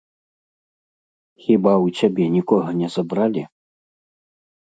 [1.47, 3.43] Хіба ў цябе нікога не забралі?